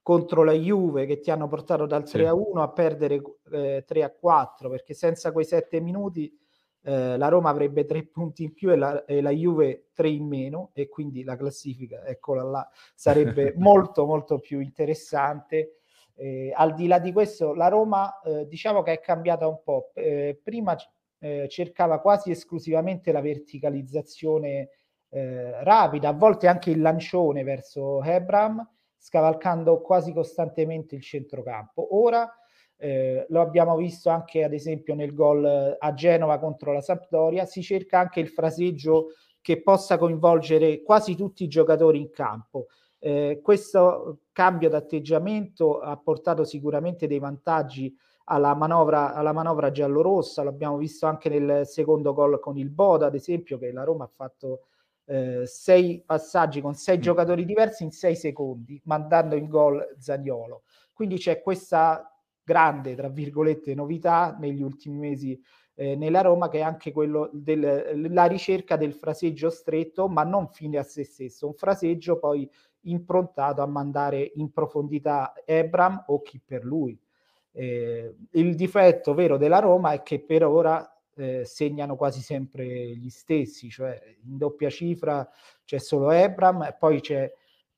contro 0.00 0.44
la 0.44 0.52
Juve 0.52 1.04
che 1.06 1.18
ti 1.18 1.32
hanno 1.32 1.48
portato 1.48 1.86
dal 1.86 2.08
3 2.08 2.28
a 2.28 2.34
1 2.34 2.62
a 2.62 2.70
perdere 2.70 3.20
eh, 3.50 3.82
3 3.84 4.02
a 4.04 4.10
4, 4.10 4.68
perché 4.68 4.94
senza 4.94 5.32
quei 5.32 5.44
sette 5.44 5.80
minuti 5.80 6.32
eh, 6.82 7.16
la 7.16 7.28
Roma 7.28 7.50
avrebbe 7.50 7.84
tre 7.84 8.04
punti 8.04 8.44
in 8.44 8.52
più 8.52 8.70
e 8.70 8.76
la, 8.76 9.04
e 9.06 9.20
la, 9.22 9.30
Juve 9.30 9.86
tre 9.92 10.08
in 10.10 10.28
meno 10.28 10.70
e 10.72 10.88
quindi 10.88 11.24
la 11.24 11.36
classifica, 11.36 12.04
eccola 12.04 12.42
là, 12.44 12.68
sarebbe 12.94 13.54
molto 13.58 14.04
molto 14.06 14.38
più 14.38 14.60
interessante. 14.60 15.78
Eh, 16.14 16.52
al 16.54 16.74
di 16.74 16.86
là 16.86 17.00
di 17.00 17.12
questo, 17.12 17.54
la 17.54 17.66
Roma 17.66 18.20
eh, 18.20 18.46
diciamo 18.46 18.82
che 18.82 18.92
è 18.92 19.00
cambiata 19.00 19.48
un 19.48 19.60
po'. 19.64 19.90
Eh, 19.94 20.38
prima 20.40 20.76
eh, 21.24 21.48
cercava 21.48 22.00
quasi 22.00 22.30
esclusivamente 22.30 23.10
la 23.10 23.22
verticalizzazione 23.22 24.68
eh, 25.08 25.64
rapida, 25.64 26.10
a 26.10 26.12
volte 26.12 26.48
anche 26.48 26.70
il 26.70 26.82
lancione 26.82 27.42
verso 27.42 28.02
Hebram, 28.02 28.62
scavalcando 28.98 29.80
quasi 29.80 30.12
costantemente 30.12 30.94
il 30.96 31.00
centrocampo. 31.00 31.96
Ora 31.96 32.30
eh, 32.76 33.24
lo 33.30 33.40
abbiamo 33.40 33.74
visto 33.76 34.10
anche 34.10 34.44
ad 34.44 34.52
esempio 34.52 34.94
nel 34.94 35.14
gol 35.14 35.76
a 35.78 35.94
Genova 35.94 36.38
contro 36.38 36.74
la 36.74 36.82
Sampdoria, 36.82 37.46
si 37.46 37.62
cerca 37.62 37.98
anche 37.98 38.20
il 38.20 38.28
fraseggio 38.28 39.12
che 39.40 39.62
possa 39.62 39.96
coinvolgere 39.96 40.82
quasi 40.82 41.16
tutti 41.16 41.44
i 41.44 41.48
giocatori 41.48 42.00
in 42.00 42.10
campo. 42.10 42.66
Eh, 43.06 43.40
questo 43.42 44.20
cambio 44.32 44.70
d'atteggiamento 44.70 45.80
ha 45.80 45.94
portato 45.98 46.44
sicuramente 46.44 47.06
dei 47.06 47.18
vantaggi 47.18 47.94
alla 48.24 48.54
manovra, 48.54 49.12
alla 49.12 49.34
manovra 49.34 49.70
giallorossa, 49.70 50.42
l'abbiamo 50.42 50.78
visto 50.78 51.04
anche 51.04 51.28
nel 51.28 51.66
secondo 51.66 52.14
gol 52.14 52.40
con 52.40 52.56
il 52.56 52.70
Boda, 52.70 53.04
ad 53.04 53.14
esempio, 53.14 53.58
che 53.58 53.72
la 53.72 53.84
Roma 53.84 54.04
ha 54.04 54.10
fatto 54.10 54.68
eh, 55.04 55.42
sei 55.44 56.02
passaggi 56.02 56.62
con 56.62 56.72
sei 56.72 56.96
mm. 56.96 57.00
giocatori 57.02 57.44
diversi 57.44 57.82
in 57.82 57.90
sei 57.90 58.16
secondi, 58.16 58.80
mandando 58.84 59.36
in 59.36 59.50
gol 59.50 59.96
Zagnolo. 59.98 60.62
Quindi 60.94 61.18
c'è 61.18 61.42
questa 61.42 62.10
grande, 62.42 62.94
tra 62.94 63.10
virgolette, 63.10 63.74
novità 63.74 64.34
negli 64.40 64.62
ultimi 64.62 64.96
mesi 64.96 65.38
eh, 65.74 65.94
nella 65.94 66.22
Roma, 66.22 66.48
che 66.48 66.60
è 66.60 66.62
anche 66.62 66.90
quello 66.90 67.28
della 67.34 68.24
ricerca 68.24 68.76
del 68.76 68.94
fraseggio 68.94 69.50
stretto, 69.50 70.08
ma 70.08 70.22
non 70.22 70.48
fine 70.48 70.78
a 70.78 70.82
se 70.82 71.04
stesso, 71.04 71.48
un 71.48 71.54
fraseggio 71.54 72.18
poi 72.18 72.48
improntato 72.84 73.62
a 73.62 73.66
mandare 73.66 74.32
in 74.36 74.52
profondità 74.52 75.32
Ebram 75.44 76.04
o 76.08 76.22
chi 76.22 76.40
per 76.44 76.64
lui. 76.64 76.98
Eh, 77.52 78.14
il 78.30 78.54
difetto 78.54 79.14
vero 79.14 79.36
della 79.36 79.60
Roma 79.60 79.92
è 79.92 80.02
che 80.02 80.20
per 80.20 80.44
ora 80.44 80.88
eh, 81.16 81.44
segnano 81.44 81.96
quasi 81.96 82.20
sempre 82.20 82.64
gli 82.66 83.10
stessi, 83.10 83.70
cioè 83.70 84.00
in 84.24 84.36
doppia 84.36 84.70
cifra 84.70 85.28
c'è 85.64 85.78
solo 85.78 86.10
Ebram 86.10 86.62
e 86.64 86.74
poi 86.78 87.00
c'è 87.00 87.32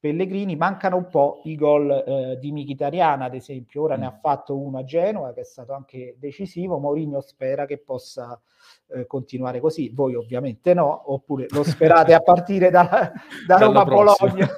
Pellegrini, 0.07 0.55
mancano 0.55 0.97
un 0.97 1.09
po' 1.09 1.41
i 1.45 1.57
gol 1.57 1.91
eh, 1.91 2.39
di 2.39 2.53
Mkhitaryan 2.53 3.23
ad 3.23 3.35
esempio, 3.35 3.83
ora 3.83 3.97
mm. 3.97 4.01
ne 4.01 4.07
ha 4.07 4.13
fatto 4.13 4.57
uno 4.57 4.79
a 4.79 4.85
Genova 4.85 5.33
che 5.33 5.41
è 5.41 5.45
stato 5.45 5.73
anche 5.73 6.15
decisivo, 6.19 6.79
Mourinho 6.79 7.21
spera 7.21 7.67
che 7.67 7.79
possa 7.79 8.41
eh, 8.89 9.07
continuare 9.07 9.59
così, 9.59 9.91
voi 9.93 10.15
ovviamente 10.15 10.75
no, 10.75 11.13
oppure 11.13 11.47
lo 11.51 11.65
sperate 11.65 12.15
a 12.15 12.21
partire 12.23 12.71
da, 12.71 13.13
da 13.47 13.59
Roma-Bologna. 13.59 14.49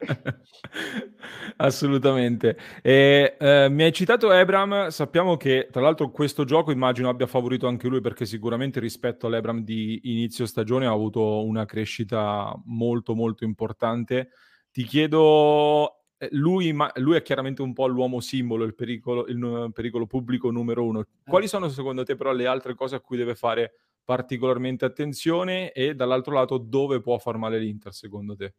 Assolutamente. 1.58 2.56
E, 2.82 3.36
eh, 3.38 3.68
mi 3.68 3.84
hai 3.84 3.92
citato 3.92 4.32
Ebram, 4.32 4.88
sappiamo 4.88 5.36
che 5.36 5.68
tra 5.70 5.82
l'altro 5.82 6.10
questo 6.10 6.44
gioco 6.44 6.72
immagino 6.72 7.08
abbia 7.08 7.26
favorito 7.26 7.68
anche 7.68 7.86
lui 7.86 8.00
perché 8.00 8.24
sicuramente 8.24 8.80
rispetto 8.80 9.26
all'Ebram 9.26 9.62
di 9.62 10.00
inizio 10.04 10.46
stagione 10.46 10.86
ha 10.86 10.90
avuto 10.90 11.44
una 11.44 11.64
crescita 11.66 12.58
molto 12.64 13.14
molto 13.14 13.44
importante. 13.44 14.30
Ti 14.72 14.84
chiedo, 14.84 16.04
eh, 16.16 16.28
lui, 16.32 16.72
ma, 16.72 16.90
lui 16.96 17.16
è 17.16 17.22
chiaramente 17.22 17.62
un 17.62 17.72
po' 17.72 17.86
l'uomo 17.86 18.20
simbolo, 18.20 18.64
il 18.64 18.74
pericolo, 18.74 19.26
il 19.26 19.70
pericolo 19.72 20.06
pubblico 20.06 20.50
numero 20.50 20.84
uno. 20.84 21.04
Quali 21.24 21.48
sono 21.48 21.68
secondo 21.68 22.04
te 22.04 22.14
però 22.14 22.32
le 22.32 22.46
altre 22.46 22.74
cose 22.74 22.94
a 22.94 23.00
cui 23.00 23.16
deve 23.16 23.34
fare 23.34 23.72
particolarmente 24.04 24.84
attenzione 24.84 25.72
e 25.72 25.94
dall'altro 25.94 26.34
lato 26.34 26.58
dove 26.58 27.00
può 27.00 27.18
far 27.18 27.36
male 27.36 27.58
l'Inter 27.58 27.92
secondo 27.92 28.34
te? 28.36 28.54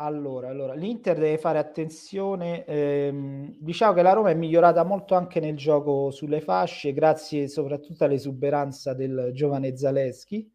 Allora, 0.00 0.48
allora, 0.48 0.74
l'Inter 0.74 1.18
deve 1.18 1.38
fare 1.38 1.58
attenzione. 1.58 2.64
Ehm, 2.66 3.56
diciamo 3.58 3.94
che 3.94 4.02
la 4.02 4.12
Roma 4.12 4.30
è 4.30 4.34
migliorata 4.34 4.84
molto 4.84 5.16
anche 5.16 5.40
nel 5.40 5.56
gioco 5.56 6.10
sulle 6.12 6.40
fasce, 6.40 6.92
grazie 6.92 7.48
soprattutto 7.48 8.04
all'esuberanza 8.04 8.94
del 8.94 9.30
giovane 9.34 9.76
Zaleschi. 9.76 10.48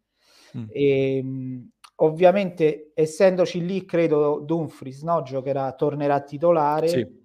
Mm. 0.56 0.64
E, 0.70 1.16
ehm, 1.18 1.70
ovviamente, 1.96 2.92
essendoci 2.94 3.64
lì, 3.64 3.84
credo 3.84 4.40
Dumfries 4.40 5.02
no? 5.02 5.22
Giocherà, 5.22 5.72
tornerà 5.74 6.20
titolare. 6.20 6.88
Sì. 6.88 7.22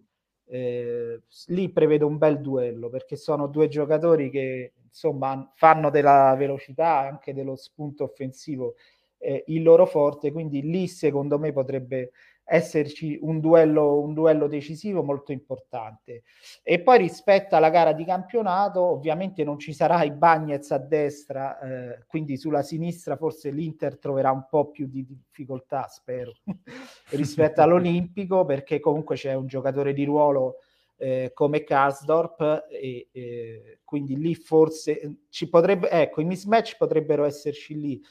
Eh, 0.51 1.21
lì 1.47 1.71
prevedo 1.71 2.07
un 2.07 2.17
bel 2.17 2.41
duello 2.41 2.89
perché 2.89 3.15
sono 3.15 3.45
due 3.45 3.67
giocatori 3.67 4.31
che 4.31 4.73
insomma 4.83 5.51
fanno 5.55 5.91
della 5.91 6.35
velocità, 6.35 6.99
anche 6.99 7.33
dello 7.35 7.55
spunto 7.55 8.03
offensivo 8.05 8.73
eh, 9.19 9.43
il 9.47 9.61
loro 9.61 9.85
forte, 9.85 10.31
quindi 10.31 10.61
lì 10.61 10.87
secondo 10.87 11.37
me 11.37 11.51
potrebbe 11.51 12.11
esserci 12.49 13.17
un 13.21 13.39
duello, 13.39 14.01
un 14.01 14.13
duello 14.13 14.47
decisivo 14.47 15.03
molto 15.03 15.31
importante. 15.31 16.23
E 16.63 16.81
poi 16.81 16.97
rispetto 16.97 17.55
alla 17.55 17.69
gara 17.69 17.93
di 17.93 18.03
campionato, 18.03 18.81
ovviamente 18.81 19.43
non 19.43 19.59
ci 19.59 19.71
sarà 19.71 20.03
i 20.03 20.11
Bagnets 20.11 20.71
a 20.71 20.79
destra, 20.79 21.59
eh, 21.59 22.05
quindi 22.07 22.37
sulla 22.37 22.63
sinistra 22.63 23.15
forse 23.15 23.51
l'Inter 23.51 23.99
troverà 23.99 24.31
un 24.31 24.45
po' 24.49 24.69
più 24.71 24.87
di 24.87 25.05
difficoltà, 25.05 25.87
spero, 25.87 26.33
rispetto 27.11 27.61
all'Olimpico, 27.61 28.45
perché 28.45 28.79
comunque 28.79 29.15
c'è 29.15 29.33
un 29.35 29.45
giocatore 29.45 29.93
di 29.93 30.03
ruolo 30.03 30.55
eh, 30.99 31.31
come 31.33 31.63
Karsdorp 31.63 32.67
e, 32.69 33.07
e 33.11 33.79
quindi 33.85 34.17
lì 34.17 34.35
forse 34.35 35.21
ci 35.29 35.49
potrebbe, 35.49 35.89
ecco, 35.89 36.21
i 36.21 36.25
mismatch 36.25 36.75
potrebbero 36.77 37.23
esserci 37.23 37.79
lì 37.79 38.01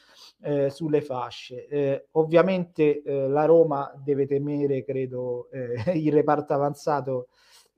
eh, 0.41 0.69
sulle 0.69 1.01
fasce. 1.01 1.67
Eh, 1.67 2.07
ovviamente 2.11 3.01
eh, 3.01 3.27
la 3.29 3.45
Roma 3.45 3.93
deve 4.03 4.25
temere, 4.25 4.83
credo, 4.83 5.49
eh, 5.51 5.91
il 5.97 6.11
reparto 6.11 6.53
avanzato 6.53 7.27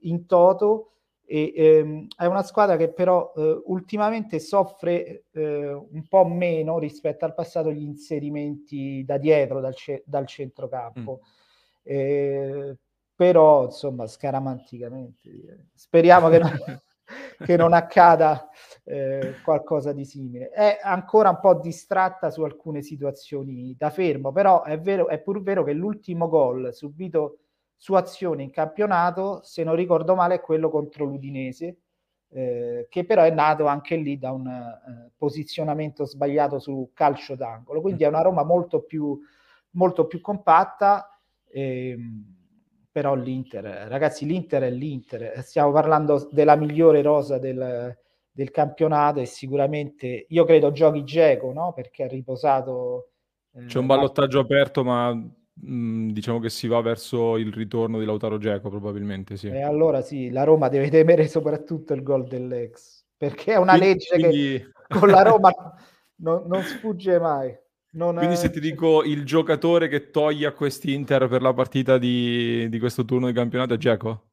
in 0.00 0.26
toto. 0.26 0.88
E, 1.24 1.52
ehm, 1.54 2.06
è 2.16 2.26
una 2.26 2.42
squadra 2.42 2.76
che 2.76 2.92
però 2.92 3.32
eh, 3.36 3.62
ultimamente 3.66 4.38
soffre 4.38 5.24
eh, 5.30 5.72
un 5.72 6.06
po' 6.08 6.26
meno 6.26 6.78
rispetto 6.78 7.24
al 7.24 7.34
passato 7.34 7.70
gli 7.70 7.82
inserimenti 7.82 9.04
da 9.04 9.18
dietro, 9.18 9.60
dal, 9.60 9.74
ce- 9.74 10.02
dal 10.04 10.26
centrocampo. 10.26 11.20
Mm. 11.22 12.70
Però 13.22 13.66
insomma 13.66 14.08
scaramanticamente 14.08 15.68
speriamo 15.74 16.28
che 16.28 16.38
non, 16.40 16.58
che 17.46 17.56
non 17.56 17.72
accada 17.72 18.48
eh, 18.82 19.36
qualcosa 19.44 19.92
di 19.92 20.04
simile. 20.04 20.48
È 20.48 20.80
ancora 20.82 21.30
un 21.30 21.38
po' 21.38 21.54
distratta 21.54 22.30
su 22.30 22.42
alcune 22.42 22.82
situazioni 22.82 23.76
da 23.78 23.90
fermo, 23.90 24.32
però 24.32 24.64
è, 24.64 24.80
vero, 24.80 25.06
è 25.06 25.20
pur 25.20 25.40
vero 25.40 25.62
che 25.62 25.72
l'ultimo 25.72 26.28
gol 26.28 26.74
subito 26.74 27.38
su 27.76 27.94
azione 27.94 28.42
in 28.42 28.50
campionato, 28.50 29.40
se 29.44 29.62
non 29.62 29.76
ricordo 29.76 30.16
male, 30.16 30.36
è 30.36 30.40
quello 30.40 30.68
contro 30.68 31.04
l'Udinese, 31.04 31.76
eh, 32.30 32.88
che 32.88 33.04
però 33.04 33.22
è 33.22 33.30
nato 33.30 33.66
anche 33.66 33.94
lì 33.94 34.18
da 34.18 34.32
un 34.32 34.48
eh, 34.48 35.12
posizionamento 35.16 36.06
sbagliato 36.06 36.58
su 36.58 36.90
calcio 36.92 37.36
d'angolo. 37.36 37.80
Quindi 37.80 38.02
è 38.02 38.08
una 38.08 38.22
Roma 38.22 38.42
molto 38.42 38.82
più, 38.82 39.16
molto 39.70 40.08
più 40.08 40.20
compatta. 40.20 41.20
Ehm, 41.52 42.40
però 42.92 43.14
l'Inter, 43.14 43.64
ragazzi, 43.88 44.26
l'Inter 44.26 44.64
è 44.64 44.70
l'Inter. 44.70 45.42
Stiamo 45.42 45.72
parlando 45.72 46.28
della 46.30 46.56
migliore 46.56 47.00
rosa 47.00 47.38
del, 47.38 47.96
del 48.30 48.50
campionato 48.50 49.18
e 49.18 49.24
sicuramente 49.24 50.26
io 50.28 50.44
credo 50.44 50.72
giochi 50.72 51.02
Geco, 51.02 51.54
no? 51.54 51.72
Perché 51.72 52.04
ha 52.04 52.06
riposato. 52.08 53.12
Eh, 53.54 53.64
C'è 53.64 53.78
un 53.78 53.86
ballottaggio 53.86 54.38
la... 54.38 54.44
aperto, 54.44 54.84
ma 54.84 55.10
mh, 55.14 55.30
mm, 55.66 56.10
diciamo 56.10 56.38
che 56.38 56.50
si 56.50 56.68
va 56.68 56.82
verso 56.82 57.38
il 57.38 57.50
ritorno 57.50 57.98
di 57.98 58.04
Lautaro 58.04 58.36
Geco, 58.36 58.68
probabilmente 58.68 59.38
sì. 59.38 59.48
E 59.48 59.62
allora 59.62 60.02
sì, 60.02 60.30
la 60.30 60.44
Roma 60.44 60.68
deve 60.68 60.90
temere 60.90 61.26
soprattutto 61.28 61.94
il 61.94 62.02
gol 62.02 62.28
dell'ex, 62.28 63.04
perché 63.16 63.54
è 63.54 63.56
una 63.56 63.78
quindi, 63.78 63.88
legge 63.88 64.18
quindi... 64.18 64.58
che 64.58 64.98
con 64.98 65.08
la 65.08 65.22
Roma 65.24 65.50
non, 66.16 66.44
non 66.46 66.62
sfugge 66.62 67.18
mai. 67.18 67.58
Non 67.94 68.16
Quindi 68.16 68.34
è... 68.34 68.38
se 68.38 68.50
ti 68.50 68.60
dico 68.60 69.02
il 69.02 69.24
giocatore 69.24 69.88
che 69.88 70.10
toglie 70.10 70.46
a 70.46 70.52
questi 70.52 70.94
Inter 70.94 71.28
per 71.28 71.42
la 71.42 71.52
partita 71.52 71.98
di, 71.98 72.68
di 72.68 72.78
questo 72.78 73.04
turno 73.04 73.26
di 73.26 73.32
campionato 73.32 73.74
è 73.74 73.76
Geco? 73.76 74.30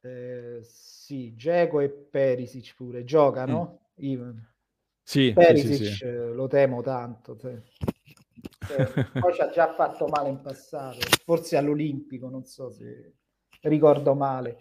Eh, 0.00 0.60
sì, 0.62 1.34
Geco 1.36 1.80
e 1.80 1.90
Perisic 1.90 2.74
pure 2.74 3.04
giocano. 3.04 3.90
Mm. 4.02 4.38
Sì, 5.02 5.32
Perisic 5.34 5.74
sì, 5.74 5.84
sì. 5.84 6.04
Eh, 6.04 6.32
lo 6.32 6.46
temo 6.46 6.80
tanto. 6.80 7.36
Cioè. 7.36 7.60
poi 9.18 9.34
ci 9.34 9.40
ha 9.42 9.50
già 9.50 9.74
fatto 9.74 10.06
male 10.06 10.30
in 10.30 10.40
passato, 10.40 10.98
forse 11.24 11.56
all'Olimpico, 11.56 12.28
non 12.30 12.44
so 12.44 12.70
se 12.70 13.14
ricordo 13.62 14.14
male. 14.14 14.56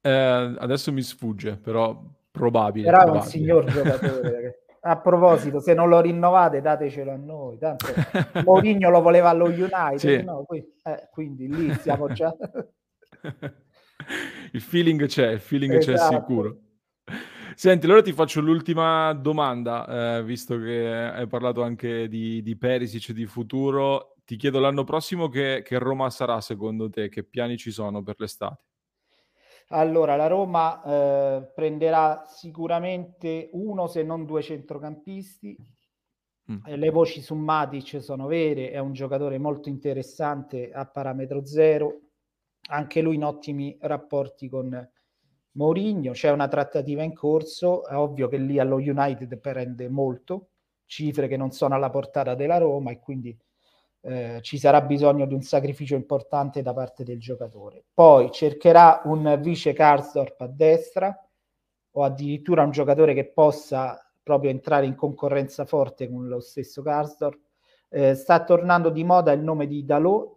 Eh, 0.00 0.10
adesso 0.10 0.90
mi 0.90 1.02
sfugge, 1.02 1.56
però 1.56 2.02
probabile. 2.30 2.90
Però 2.90 3.04
è 3.04 3.10
un 3.10 3.22
signor 3.22 3.64
giocatore. 3.70 4.64
A 4.84 4.98
proposito, 4.98 5.60
se 5.60 5.74
non 5.74 5.88
lo 5.88 6.00
rinnovate, 6.00 6.60
datecelo 6.60 7.12
a 7.12 7.16
noi. 7.16 7.56
Tanto 7.56 7.86
Mourinho 8.44 8.90
lo 8.90 9.00
voleva 9.00 9.28
allo 9.28 9.44
United, 9.44 9.98
sì. 9.98 10.22
no? 10.24 10.42
Qui, 10.44 10.58
eh, 10.82 11.08
quindi 11.12 11.46
lì 11.46 11.72
siamo 11.74 12.12
già. 12.12 12.34
il 14.52 14.60
feeling 14.60 15.06
c'è, 15.06 15.30
il 15.30 15.40
feeling 15.40 15.76
esatto. 15.76 15.98
c'è 15.98 16.18
sicuro. 16.18 16.58
Senti, 17.54 17.86
allora 17.86 18.02
ti 18.02 18.12
faccio 18.12 18.40
l'ultima 18.40 19.12
domanda, 19.12 20.18
eh, 20.18 20.24
visto 20.24 20.58
che 20.58 20.88
hai 20.88 21.28
parlato 21.28 21.62
anche 21.62 22.08
di, 22.08 22.42
di 22.42 22.56
Perisic, 22.56 23.12
di 23.12 23.26
futuro. 23.26 24.16
Ti 24.24 24.36
chiedo 24.36 24.58
l'anno 24.58 24.82
prossimo 24.82 25.28
che, 25.28 25.62
che, 25.64 25.78
Roma 25.78 26.10
sarà 26.10 26.40
secondo 26.40 26.90
te? 26.90 27.08
Che 27.08 27.22
piani 27.22 27.56
ci 27.56 27.70
sono 27.70 28.02
per 28.02 28.16
l'estate? 28.18 28.64
Allora, 29.68 30.16
la 30.16 30.26
Roma 30.26 30.82
eh, 30.82 31.50
prenderà 31.54 32.24
sicuramente 32.26 33.50
uno, 33.52 33.86
se 33.86 34.02
non 34.02 34.24
due 34.24 34.42
centrocampisti. 34.42 35.56
Mm. 36.50 36.58
Eh, 36.66 36.76
le 36.76 36.90
voci 36.90 37.20
su 37.22 37.34
Matic 37.34 38.02
sono 38.02 38.26
vere, 38.26 38.70
è 38.70 38.78
un 38.78 38.92
giocatore 38.92 39.38
molto 39.38 39.68
interessante 39.68 40.70
a 40.72 40.86
parametro 40.86 41.46
zero 41.46 42.00
anche 42.68 43.00
lui 43.00 43.16
in 43.16 43.24
ottimi 43.24 43.76
rapporti 43.80 44.48
con, 44.48 44.90
Mourinho, 45.52 46.12
c'è 46.12 46.30
una 46.30 46.48
trattativa 46.48 47.02
in 47.02 47.12
corso, 47.12 47.84
è 47.86 47.94
ovvio 47.94 48.28
che 48.28 48.38
lì 48.38 48.58
allo 48.58 48.76
United 48.76 49.38
prende 49.38 49.88
molto, 49.88 50.48
cifre 50.86 51.28
che 51.28 51.36
non 51.36 51.50
sono 51.50 51.74
alla 51.74 51.90
portata 51.90 52.34
della 52.34 52.58
Roma 52.58 52.90
e 52.90 53.00
quindi 53.00 53.36
eh, 54.04 54.40
ci 54.42 54.58
sarà 54.58 54.80
bisogno 54.80 55.26
di 55.26 55.34
un 55.34 55.42
sacrificio 55.42 55.94
importante 55.94 56.60
da 56.60 56.72
parte 56.72 57.04
del 57.04 57.20
giocatore. 57.20 57.84
Poi 57.94 58.30
cercherà 58.30 59.02
un 59.04 59.38
vice 59.40 59.72
Karsdorp 59.72 60.40
a 60.40 60.46
destra 60.48 61.16
o 61.92 62.02
addirittura 62.02 62.62
un 62.62 62.70
giocatore 62.70 63.14
che 63.14 63.26
possa 63.26 63.98
proprio 64.22 64.50
entrare 64.50 64.86
in 64.86 64.94
concorrenza 64.94 65.64
forte 65.64 66.08
con 66.08 66.26
lo 66.26 66.40
stesso 66.40 66.82
Karsdorp. 66.82 67.40
Eh, 67.88 68.14
sta 68.14 68.42
tornando 68.42 68.90
di 68.90 69.04
moda 69.04 69.32
il 69.32 69.42
nome 69.42 69.66
di 69.66 69.84
Dalot 69.84 70.36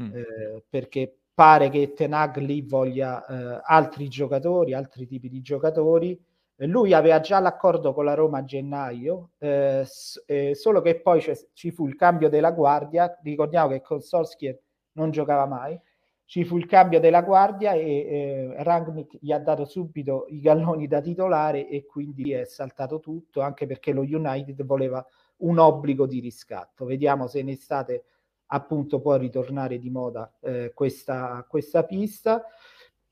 mm. 0.00 0.14
eh, 0.14 0.64
perché 0.68 1.14
pare 1.32 1.68
che 1.68 1.92
Tenag 1.92 2.38
lì 2.38 2.62
voglia 2.62 3.24
eh, 3.24 3.60
altri 3.64 4.08
giocatori, 4.08 4.74
altri 4.74 5.06
tipi 5.06 5.28
di 5.28 5.40
giocatori. 5.42 6.18
Eh, 6.60 6.66
lui 6.66 6.92
aveva 6.92 7.20
già 7.20 7.40
l'accordo 7.40 7.94
con 7.94 8.04
la 8.04 8.12
Roma 8.12 8.38
a 8.38 8.44
gennaio, 8.44 9.30
eh, 9.38 9.86
eh, 10.26 10.54
solo 10.54 10.82
che 10.82 11.00
poi 11.00 11.22
ci 11.54 11.70
fu 11.70 11.86
il 11.86 11.96
cambio 11.96 12.28
della 12.28 12.50
guardia. 12.50 13.18
Ricordiamo 13.22 13.70
che 13.70 13.80
con 13.80 14.02
Solskjaer 14.02 14.58
non 14.92 15.10
giocava 15.10 15.46
mai. 15.46 15.80
Ci 16.26 16.44
fu 16.44 16.58
il 16.58 16.66
cambio 16.66 17.00
della 17.00 17.22
guardia 17.22 17.72
e 17.72 17.80
eh, 17.80 18.62
Rangnick 18.62 19.16
gli 19.20 19.32
ha 19.32 19.38
dato 19.38 19.64
subito 19.64 20.26
i 20.28 20.40
galloni 20.40 20.86
da 20.86 21.00
titolare 21.00 21.66
e 21.66 21.86
quindi 21.86 22.32
è 22.32 22.44
saltato 22.44 23.00
tutto, 23.00 23.40
anche 23.40 23.66
perché 23.66 23.92
lo 23.92 24.02
United 24.02 24.62
voleva 24.64 25.04
un 25.38 25.58
obbligo 25.58 26.06
di 26.06 26.20
riscatto. 26.20 26.84
Vediamo 26.84 27.26
se 27.26 27.38
in 27.38 27.48
estate 27.48 28.04
appunto 28.52 29.00
può 29.00 29.16
ritornare 29.16 29.78
di 29.78 29.88
moda 29.88 30.30
eh, 30.40 30.72
questa, 30.74 31.44
questa 31.48 31.84
pista. 31.84 32.44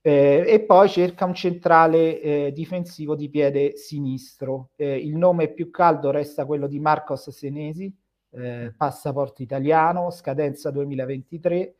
Eh, 0.00 0.45
e 0.47 0.61
poi 0.61 0.88
cerca 0.88 1.25
un 1.25 1.35
centrale 1.35 2.21
eh, 2.21 2.52
difensivo 2.52 3.14
di 3.14 3.28
piede 3.28 3.76
sinistro. 3.76 4.71
Eh, 4.76 4.97
il 4.97 5.17
nome 5.17 5.49
più 5.52 5.71
caldo 5.71 6.11
resta 6.11 6.47
quello 6.47 6.67
di 6.67 6.78
Marcos 6.78 7.31
Senesi, 7.31 7.93
eh, 8.31 8.73
passaporto 8.76 9.43
italiano, 9.43 10.11
scadenza 10.11 10.71
2023. 10.71 11.75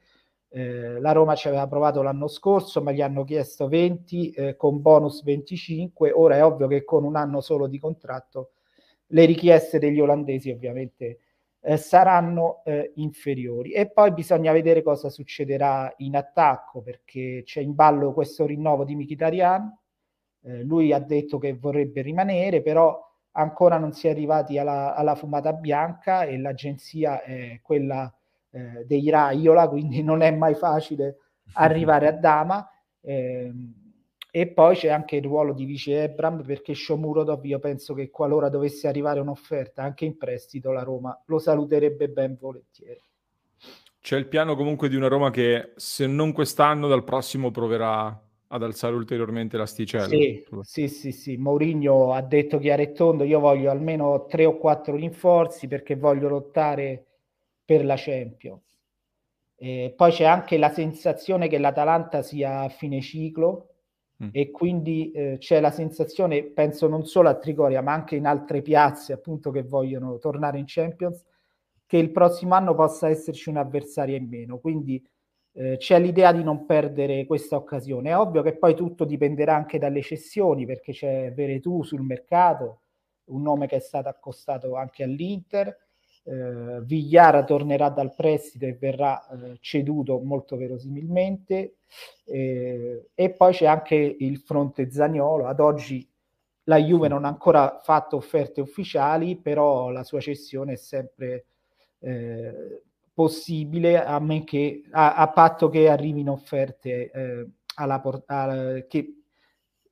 Eh, 0.51 1.01
la 1.01 1.13
Roma 1.13 1.35
ci 1.35 1.49
aveva 1.49 1.67
provato 1.69 2.03
l'anno 2.03 2.27
scorso, 2.27 2.83
ma 2.83 2.91
gli 2.93 3.03
hanno 3.03 3.25
chiesto 3.25 3.69
20 3.69 4.31
eh, 4.31 4.57
con 4.57 4.81
bonus 4.83 5.23
25. 5.23 6.11
Ora 6.13 6.37
è 6.37 6.45
ovvio 6.45 6.67
che 6.67 6.85
con 6.85 7.05
un 7.05 7.17
anno 7.17 7.41
solo 7.41 7.67
di 7.67 7.79
contratto 7.79 8.53
le 9.13 9.25
richieste 9.25 9.79
degli 9.79 10.01
olandesi 10.01 10.51
ovviamente 10.51 11.21
eh, 11.61 11.77
saranno 11.77 12.62
eh, 12.65 12.93
inferiori. 12.97 13.73
E 13.73 13.91
poi 13.91 14.12
bisogna 14.12 14.53
vedere 14.53 14.83
cosa 14.83 15.09
succederà 15.09 15.93
in 15.99 16.17
attacco 16.17 16.81
perché 16.81 17.43
c'è 17.45 17.61
in 17.61 17.75
ballo 17.75 18.12
questo 18.12 18.47
rinnovo 18.47 18.85
di 18.85 18.95
Mkhitaryan. 18.97 19.77
Eh, 20.43 20.62
lui 20.62 20.93
ha 20.93 21.00
detto 21.00 21.38
che 21.38 21.55
vorrebbe 21.55 22.03
rimanere, 22.03 22.62
però 22.62 23.07
ancora 23.33 23.79
non 23.79 23.93
si 23.93 24.07
è 24.09 24.11
arrivati 24.11 24.59
alla, 24.59 24.95
alla 24.95 25.15
fumata 25.15 25.53
bianca 25.53 26.25
e 26.25 26.38
l'agenzia 26.38 27.23
è 27.23 27.61
quella 27.62 28.12
eh, 28.50 28.85
dei 28.87 29.09
Raiola, 29.11 29.69
quindi 29.69 30.03
non 30.03 30.23
è 30.23 30.31
mai 30.31 30.55
facile 30.55 31.17
arrivare 31.55 32.07
a 32.09 32.12
Dama. 32.12 32.69
Eh, 33.00 33.53
e 34.40 34.47
poi 34.47 34.76
c'è 34.76 34.87
anche 34.87 35.16
il 35.16 35.25
ruolo 35.25 35.52
di 35.52 35.64
vice 35.64 36.04
Ebram 36.04 36.45
perché 36.45 36.73
Shomurodov 36.73 37.45
io 37.45 37.59
penso 37.59 37.92
che 37.92 38.09
qualora 38.09 38.49
dovesse 38.49 38.87
arrivare 38.87 39.18
un'offerta 39.18 39.83
anche 39.83 40.04
in 40.04 40.16
prestito 40.16 40.71
la 40.71 40.85
Roma 40.85 41.21
lo 41.26 41.40
saluterebbe 41.40 42.09
ben 42.09 42.37
volentieri. 42.38 43.02
C'è 44.00 44.16
il 44.16 44.28
piano 44.28 44.54
comunque 44.54 44.88
di 44.88 44.95
una 44.95 45.09
Roma 45.09 45.30
che 45.30 45.73
se 45.75 46.07
non 46.07 46.30
quest'anno 46.30 46.87
dal 46.87 47.02
prossimo 47.02 47.50
proverà 47.50 48.26
ad 48.47 48.62
alzare 48.62 48.95
ulteriormente 48.95 49.57
l'asticella. 49.57 50.07
Sì, 50.07 50.45
sì, 50.62 50.87
sì, 50.87 51.11
sì. 51.11 51.37
Mourinho 51.37 52.12
ha 52.12 52.23
detto 52.23 52.61
chiaro 52.61 52.83
e 52.83 52.92
tondo 52.92 53.25
io 53.25 53.40
voglio 53.40 53.73
almeno 53.73 54.26
tre 54.26 54.45
o 54.45 54.57
quattro 54.57 54.95
rinforzi 54.95 55.66
perché 55.66 55.97
voglio 55.97 56.28
lottare 56.28 57.07
per 57.64 57.85
la 57.85 57.97
Champions. 57.97 58.62
E 59.57 59.92
poi 59.97 60.12
c'è 60.12 60.26
anche 60.26 60.59
la 60.59 60.71
sensazione 60.71 61.49
che 61.49 61.59
l'Atalanta 61.59 62.23
sia 62.23 62.61
a 62.61 62.68
fine 62.68 63.00
ciclo 63.00 63.73
Mm. 64.23 64.29
E 64.33 64.51
quindi 64.51 65.13
eh, 65.13 65.37
c'è 65.39 65.61
la 65.61 65.71
sensazione, 65.71 66.43
penso 66.45 66.89
non 66.89 67.07
solo 67.07 67.28
a 67.28 67.35
Trigoria, 67.35 67.83
ma 67.83 67.93
anche 67.93 68.17
in 68.17 68.26
altre 68.26 68.63
piazze 68.63 69.13
appunto 69.13 69.50
che 69.50 69.63
vogliono 69.63 70.19
tornare 70.19 70.59
in 70.59 70.65
Champions, 70.67 71.25
che 71.87 71.99
il 71.99 72.11
prossimo 72.11 72.54
anno 72.54 72.75
possa 72.75 73.09
esserci 73.09 73.49
un'avversaria 73.49 74.17
in 74.17 74.28
meno. 74.28 74.59
Quindi 74.59 75.02
eh, 75.52 75.76
c'è 75.78 76.00
l'idea 76.00 76.33
di 76.33 76.43
non 76.43 76.67
perdere 76.67 77.26
questa 77.26 77.57
occasione. 77.57 78.11
È 78.11 78.17
ovvio 78.17 78.43
che 78.43 78.57
poi 78.57 78.75
tutto 78.75 79.04
dipenderà 79.04 79.54
anche 79.54 79.78
dalle 79.78 80.02
cessioni, 80.02 80.67
perché 80.67 80.93
c'è 80.93 81.33
Veretù 81.33 81.83
sul 81.83 82.02
mercato, 82.02 82.81
un 83.26 83.43
nome 83.43 83.67
che 83.67 83.76
è 83.76 83.81
stato 83.81 84.09
accostato 84.09 84.75
anche 84.75 85.04
all'Inter 85.04 85.88
eh, 86.28 86.80
Vigliara 86.82 87.45
tornerà 87.45 87.88
dal 87.88 88.14
prestito 88.14 88.67
e 88.67 88.75
verrà 88.75 89.26
eh, 89.28 89.56
ceduto 89.60 90.21
molto 90.21 90.56
verosimilmente. 90.56 91.76
Eh, 92.25 93.08
e 93.14 93.30
poi 93.30 93.52
c'è 93.52 93.67
anche 93.67 93.95
il 93.97 94.38
fronte 94.38 94.91
Zaniolo. 94.91 95.47
Ad 95.47 95.60
oggi 95.60 96.06
la 96.64 96.76
Juve 96.76 97.08
non 97.08 97.25
ha 97.25 97.28
ancora 97.28 97.80
fatto 97.82 98.17
offerte 98.17 98.60
ufficiali 98.60 99.36
però 99.36 99.88
la 99.88 100.04
sua 100.04 100.21
cessione 100.21 100.75
è 100.75 100.76
sempre 100.76 101.47
eh, 102.00 102.82
possibile 103.12 104.04
a, 104.04 104.23
che, 104.45 104.82
a, 104.91 105.14
a, 105.14 105.28
patto 105.28 105.69
che 105.71 105.88
arrivino 105.88 106.32
offerte 106.32 107.10
eh, 107.10 107.49
alla, 107.76 108.00
alla, 108.26 108.84
che 108.86 109.18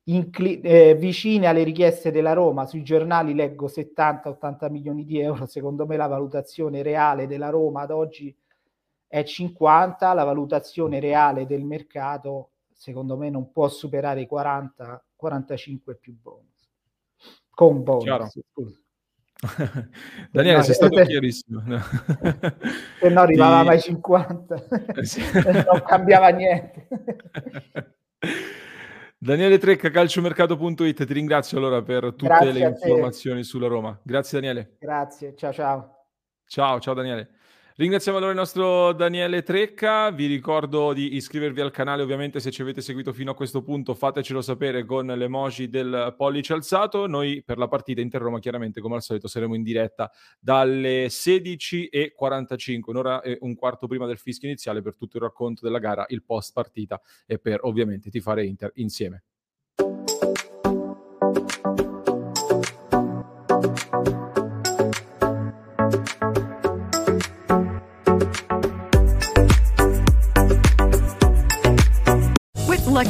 incli- 0.09 0.59
eh, 0.61 0.95
vicine 0.95 1.47
alle 1.47 1.63
richieste 1.63 2.11
della 2.11 2.33
Roma. 2.33 2.65
Sui 2.65 2.83
giornali 2.83 3.33
leggo 3.33 3.67
70-80 3.67 4.69
milioni 4.69 5.05
di 5.05 5.19
euro. 5.19 5.45
Secondo 5.45 5.85
me 5.85 5.97
la 5.97 6.07
valutazione 6.07 6.81
reale 6.81 7.27
della 7.27 7.49
Roma 7.49 7.81
ad 7.81 7.91
oggi 7.91 8.35
è 9.07 9.23
50, 9.23 10.13
la 10.13 10.23
valutazione 10.23 10.99
reale 10.99 11.45
del 11.45 11.63
mercato 11.63 12.49
secondo 12.77 13.17
me 13.17 13.29
non 13.29 13.51
può 13.51 13.67
superare 13.67 14.21
i 14.21 14.27
40, 14.27 15.03
45 15.15 15.95
più 15.95 16.15
bonus. 16.21 16.69
Con 17.49 17.83
bonus, 17.83 18.39
Daniele, 20.31 20.57
no, 20.57 20.63
sei 20.63 20.73
stato 20.73 21.03
chiarissimo. 21.03 21.61
Se 22.99 23.09
no 23.09 23.21
arrivava 23.21 23.63
mai 23.63 23.79
50, 23.79 24.55
eh 24.55 25.65
non 25.65 25.83
cambiava 25.85 26.29
niente. 26.29 26.87
Daniele 29.27 29.57
Trecca, 29.57 29.89
calciomercato.it, 29.89 31.05
ti 31.05 31.13
ringrazio 31.13 31.57
allora 31.57 31.81
per 31.81 32.13
tutte 32.13 32.27
Grazie 32.27 32.51
le 32.53 32.59
informazioni 32.61 33.43
sulla 33.43 33.67
Roma. 33.67 33.99
Grazie 34.01 34.39
Daniele. 34.39 34.77
Grazie, 34.79 35.35
ciao 35.35 35.51
ciao. 35.51 36.05
Ciao, 36.45 36.79
ciao 36.79 36.93
Daniele. 36.93 37.31
Ringraziamo 37.79 38.17
allora 38.17 38.31
il 38.31 38.39
nostro 38.39 38.91
Daniele 38.91 39.43
Trecca, 39.43 40.09
vi 40.09 40.25
ricordo 40.25 40.93
di 40.93 41.13
iscrivervi 41.13 41.61
al 41.61 41.69
canale 41.69 42.01
ovviamente 42.01 42.39
se 42.39 42.49
ci 42.49 42.63
avete 42.63 42.81
seguito 42.81 43.13
fino 43.13 43.29
a 43.29 43.35
questo 43.35 43.61
punto 43.61 43.93
fatecelo 43.93 44.41
sapere 44.41 44.83
con 44.83 45.05
l'emoji 45.05 45.69
del 45.69 46.15
pollice 46.17 46.53
alzato, 46.53 47.05
noi 47.05 47.43
per 47.43 47.59
la 47.59 47.67
partita 47.67 48.01
Inter-Roma 48.01 48.39
chiaramente 48.39 48.81
come 48.81 48.95
al 48.95 49.03
solito 49.03 49.27
saremo 49.27 49.53
in 49.53 49.61
diretta 49.61 50.09
dalle 50.39 51.05
16.45, 51.05 52.79
un'ora 52.85 53.21
e 53.21 53.37
un 53.41 53.53
quarto 53.53 53.85
prima 53.85 54.07
del 54.07 54.17
fischio 54.17 54.47
iniziale 54.47 54.81
per 54.81 54.95
tutto 54.95 55.17
il 55.17 55.23
racconto 55.23 55.63
della 55.63 55.77
gara, 55.77 56.03
il 56.07 56.23
post 56.23 56.53
partita 56.53 56.99
e 57.27 57.37
per 57.37 57.59
ovviamente 57.61 58.09
tifare 58.09 58.43
Inter 58.43 58.71
insieme. 58.77 59.21